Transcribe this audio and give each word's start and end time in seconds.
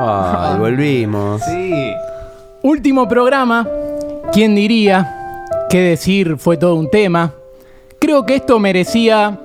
Ay, 0.00 0.58
volvimos. 0.58 1.42
Sí. 1.42 1.92
Último 2.62 3.08
programa. 3.08 3.66
¿Quién 4.32 4.54
diría? 4.54 5.44
¿Qué 5.68 5.80
decir? 5.80 6.36
Fue 6.36 6.56
todo 6.56 6.76
un 6.76 6.88
tema. 6.88 7.32
Creo 7.98 8.24
que 8.24 8.36
esto 8.36 8.58
merecía 8.60 9.40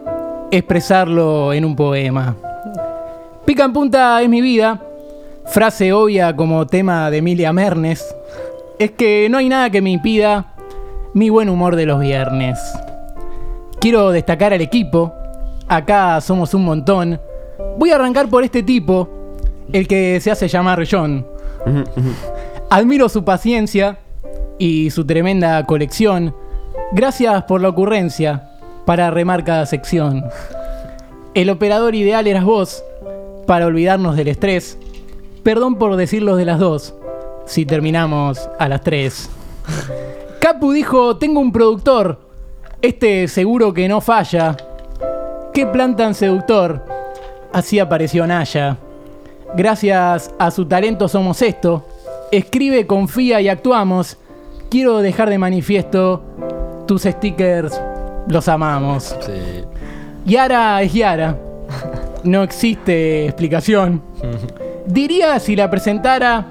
expresarlo 0.51 1.53
en 1.53 1.65
un 1.65 1.75
poema. 1.75 2.35
Pica 3.45 3.65
en 3.65 3.73
punta 3.73 4.21
es 4.21 4.29
mi 4.29 4.41
vida. 4.41 4.79
Frase 5.45 5.91
obvia 5.91 6.35
como 6.35 6.67
tema 6.67 7.09
de 7.09 7.17
Emilia 7.17 7.51
Mernes. 7.51 8.15
Es 8.77 8.91
que 8.91 9.27
no 9.29 9.39
hay 9.39 9.49
nada 9.49 9.69
que 9.69 9.81
me 9.81 9.89
impida 9.89 10.53
mi 11.13 11.29
buen 11.29 11.49
humor 11.49 11.75
de 11.75 11.85
los 11.87 11.99
viernes. 11.99 12.59
Quiero 13.79 14.11
destacar 14.11 14.53
al 14.53 14.61
equipo. 14.61 15.11
Acá 15.67 16.21
somos 16.21 16.53
un 16.53 16.65
montón. 16.65 17.19
Voy 17.77 17.89
a 17.89 17.95
arrancar 17.95 18.29
por 18.29 18.43
este 18.43 18.61
tipo, 18.63 19.09
el 19.71 19.87
que 19.87 20.19
se 20.19 20.31
hace 20.31 20.47
llamar 20.47 20.85
John. 20.89 21.25
Admiro 22.69 23.07
su 23.09 23.23
paciencia 23.23 23.99
y 24.57 24.89
su 24.89 25.05
tremenda 25.05 25.65
colección. 25.65 26.35
Gracias 26.91 27.43
por 27.43 27.61
la 27.61 27.69
ocurrencia 27.69 28.49
para 28.85 29.11
remar 29.11 29.43
cada 29.43 29.65
sección. 29.65 30.25
El 31.33 31.49
operador 31.49 31.95
ideal 31.95 32.27
eras 32.27 32.43
vos 32.43 32.83
para 33.47 33.65
olvidarnos 33.65 34.15
del 34.15 34.27
estrés. 34.27 34.77
Perdón 35.43 35.75
por 35.75 35.95
decirlo 35.95 36.35
de 36.35 36.45
las 36.45 36.59
dos, 36.59 36.93
si 37.45 37.65
terminamos 37.65 38.49
a 38.59 38.69
las 38.69 38.81
tres. 38.81 39.29
Capu 40.39 40.71
dijo, 40.71 41.17
tengo 41.17 41.39
un 41.39 41.51
productor, 41.51 42.19
este 42.81 43.27
seguro 43.27 43.73
que 43.73 43.87
no 43.87 44.01
falla. 44.01 44.55
Qué 45.53 45.65
plan 45.67 45.95
tan 45.95 46.13
seductor. 46.13 46.83
Así 47.51 47.79
apareció 47.79 48.25
Naya. 48.25 48.77
Gracias 49.55 50.33
a 50.39 50.51
su 50.51 50.65
talento 50.65 51.07
somos 51.07 51.41
esto. 51.41 51.85
Escribe, 52.31 52.87
confía 52.87 53.39
y 53.41 53.49
actuamos. 53.49 54.17
Quiero 54.69 54.99
dejar 54.99 55.29
de 55.29 55.37
manifiesto 55.37 56.23
tus 56.87 57.03
stickers, 57.03 57.79
los 58.27 58.47
amamos. 58.47 59.15
Sí. 59.21 59.63
Yara 60.25 60.81
es 60.81 60.93
Yara. 60.93 61.37
No 62.23 62.41
existe 62.41 63.25
explicación. 63.25 64.01
Diría 64.87 65.39
si 65.39 65.55
la 65.55 65.69
presentara 65.69 66.45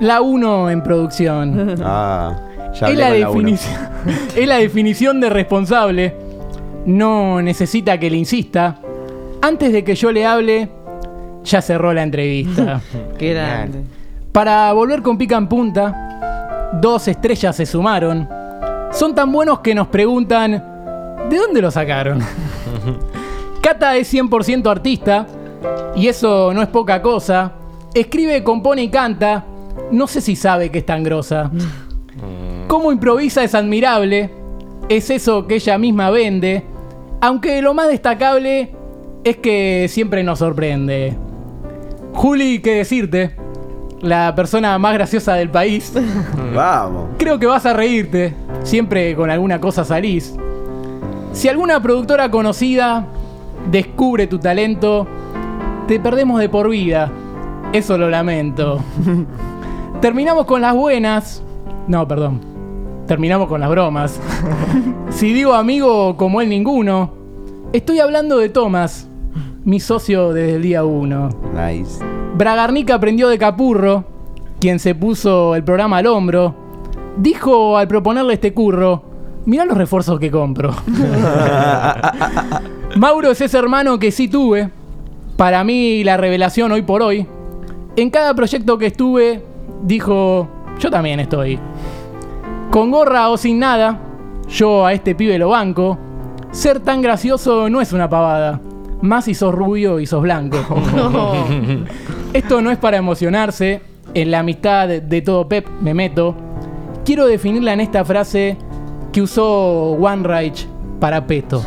la 0.00 0.20
1 0.20 0.70
en 0.70 0.82
producción. 0.82 1.76
Ah, 1.84 2.36
ya 2.74 2.88
Es 2.88 2.98
la, 2.98 3.10
definición, 3.10 3.74
es 4.36 4.48
la 4.48 4.56
definición 4.56 5.20
de 5.20 5.30
responsable. 5.30 6.16
No 6.86 7.40
necesita 7.40 7.98
que 7.98 8.10
le 8.10 8.16
insista. 8.16 8.80
Antes 9.40 9.72
de 9.72 9.84
que 9.84 9.94
yo 9.94 10.10
le 10.10 10.26
hable, 10.26 10.68
ya 11.44 11.62
cerró 11.62 11.92
la 11.92 12.02
entrevista. 12.02 12.80
Qué 13.18 13.34
grande. 13.34 13.82
Para 14.32 14.72
volver 14.72 15.02
con 15.02 15.18
pica 15.18 15.36
en 15.36 15.46
punta, 15.46 16.70
dos 16.80 17.08
estrellas 17.08 17.56
se 17.56 17.66
sumaron. 17.66 18.28
Son 18.92 19.14
tan 19.14 19.30
buenos 19.32 19.60
que 19.60 19.74
nos 19.74 19.88
preguntan, 19.88 20.52
¿de 21.28 21.36
dónde 21.36 21.60
lo 21.60 21.70
sacaron? 21.70 22.20
Cata 23.62 23.96
es 23.96 24.12
100% 24.12 24.70
artista, 24.70 25.26
y 25.94 26.08
eso 26.08 26.52
no 26.54 26.62
es 26.62 26.68
poca 26.68 27.00
cosa. 27.02 27.52
Escribe, 27.94 28.42
compone 28.42 28.82
y 28.82 28.88
canta. 28.88 29.44
No 29.90 30.06
sé 30.06 30.20
si 30.20 30.36
sabe 30.36 30.70
que 30.70 30.78
es 30.78 30.86
tan 30.86 31.02
grosa. 31.02 31.50
Cómo 32.68 32.92
improvisa 32.92 33.44
es 33.44 33.54
admirable. 33.54 34.30
Es 34.88 35.10
eso 35.10 35.46
que 35.46 35.56
ella 35.56 35.78
misma 35.78 36.10
vende. 36.10 36.64
Aunque 37.20 37.62
lo 37.62 37.74
más 37.74 37.88
destacable 37.88 38.74
es 39.24 39.36
que 39.36 39.86
siempre 39.88 40.24
nos 40.24 40.38
sorprende. 40.38 41.16
Juli, 42.12 42.60
¿qué 42.60 42.76
decirte? 42.76 43.34
La 44.00 44.34
persona 44.34 44.78
más 44.78 44.94
graciosa 44.94 45.34
del 45.34 45.50
país. 45.50 45.92
Vamos. 46.54 47.10
Creo 47.18 47.38
que 47.38 47.46
vas 47.46 47.64
a 47.66 47.72
reírte. 47.72 48.34
Siempre 48.62 49.14
con 49.14 49.30
alguna 49.30 49.60
cosa 49.60 49.84
salís. 49.84 50.34
Si 51.32 51.48
alguna 51.48 51.80
productora 51.80 52.30
conocida 52.30 53.06
descubre 53.70 54.26
tu 54.26 54.38
talento, 54.38 55.06
te 55.88 55.98
perdemos 55.98 56.40
de 56.40 56.48
por 56.48 56.68
vida. 56.68 57.10
Eso 57.72 57.96
lo 57.96 58.10
lamento. 58.10 58.80
Terminamos 60.00 60.46
con 60.46 60.60
las 60.60 60.74
buenas. 60.74 61.42
No, 61.88 62.06
perdón. 62.06 62.40
Terminamos 63.06 63.48
con 63.48 63.60
las 63.60 63.70
bromas. 63.70 64.20
si 65.10 65.32
digo 65.32 65.54
amigo 65.54 66.16
como 66.16 66.40
él 66.40 66.48
ninguno, 66.48 67.12
estoy 67.72 68.00
hablando 68.00 68.38
de 68.38 68.48
Tomás, 68.48 69.08
mi 69.64 69.80
socio 69.80 70.32
desde 70.32 70.56
el 70.56 70.62
día 70.62 70.84
uno. 70.84 71.30
Nice. 71.54 72.04
Bragarnica 72.36 72.94
aprendió 72.94 73.28
de 73.28 73.38
Capurro, 73.38 74.04
quien 74.60 74.78
se 74.78 74.94
puso 74.94 75.54
el 75.54 75.64
programa 75.64 75.98
al 75.98 76.06
hombro. 76.06 76.54
Dijo 77.16 77.76
al 77.76 77.88
proponerle 77.88 78.34
este 78.34 78.54
curro, 78.54 79.02
mirá 79.44 79.64
los 79.64 79.76
refuerzos 79.76 80.18
que 80.18 80.30
compro. 80.30 80.74
Mauro 82.96 83.30
es 83.30 83.40
ese 83.40 83.58
hermano 83.58 83.98
que 83.98 84.10
sí 84.10 84.28
tuve. 84.28 84.70
Para 85.36 85.64
mí 85.64 86.04
la 86.04 86.16
revelación 86.16 86.72
hoy 86.72 86.82
por 86.82 87.02
hoy. 87.02 87.26
En 87.96 88.10
cada 88.10 88.34
proyecto 88.34 88.78
que 88.78 88.86
estuve, 88.86 89.42
dijo, 89.82 90.48
yo 90.78 90.90
también 90.90 91.20
estoy. 91.20 91.58
Con 92.70 92.90
gorra 92.90 93.28
o 93.28 93.36
sin 93.36 93.58
nada, 93.58 93.98
yo 94.48 94.86
a 94.86 94.92
este 94.92 95.14
pibe 95.14 95.38
lo 95.38 95.50
banco. 95.50 95.98
Ser 96.50 96.80
tan 96.80 97.02
gracioso 97.02 97.68
no 97.68 97.80
es 97.80 97.92
una 97.92 98.08
pavada. 98.08 98.60
Más 99.02 99.24
si 99.24 99.34
sos 99.34 99.54
rubio 99.54 100.00
y 100.00 100.06
sos 100.06 100.22
blanco. 100.22 100.56
Esto 102.32 102.62
no 102.62 102.70
es 102.70 102.78
para 102.78 102.96
emocionarse. 102.96 103.82
En 104.14 104.30
la 104.30 104.40
amistad 104.40 104.88
de 104.88 105.22
todo 105.22 105.48
Pep 105.48 105.66
me 105.80 105.94
meto. 105.94 106.34
Quiero 107.04 107.26
definirla 107.26 107.72
en 107.72 107.80
esta 107.80 108.04
frase 108.04 108.56
que 109.12 109.22
usó 109.22 109.92
One 109.92 110.26
Reich 110.26 110.66
para 111.00 111.26
Peto. 111.26 111.62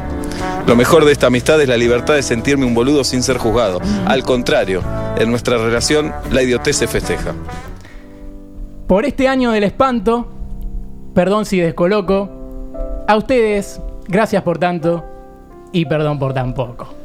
Lo 0.65 0.75
mejor 0.75 1.05
de 1.05 1.11
esta 1.11 1.27
amistad 1.27 1.61
es 1.61 1.67
la 1.67 1.77
libertad 1.77 2.15
de 2.15 2.23
sentirme 2.23 2.65
un 2.65 2.73
boludo 2.73 3.03
sin 3.03 3.21
ser 3.21 3.37
juzgado. 3.37 3.79
Al 4.05 4.23
contrario, 4.23 4.81
en 5.17 5.29
nuestra 5.29 5.57
relación 5.57 6.13
la 6.31 6.41
idiotez 6.41 6.77
se 6.77 6.87
festeja. 6.87 7.33
Por 8.87 9.05
este 9.05 9.27
año 9.27 9.51
del 9.51 9.63
espanto, 9.63 10.27
perdón 11.13 11.45
si 11.45 11.59
descoloco, 11.59 12.29
a 13.07 13.15
ustedes, 13.15 13.79
gracias 14.07 14.41
por 14.41 14.57
tanto 14.57 15.05
y 15.71 15.85
perdón 15.85 16.17
por 16.17 16.33
tan 16.33 16.53
poco. 16.53 17.04